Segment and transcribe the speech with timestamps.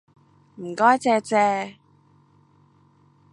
[0.55, 1.77] 唔該借借